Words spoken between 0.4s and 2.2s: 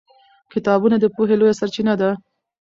کتابونه د پوهې لویه سرچینه ده